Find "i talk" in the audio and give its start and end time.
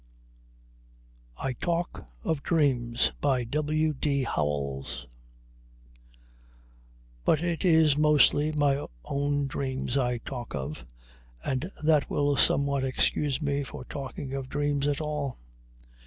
1.37-2.07, 9.97-10.55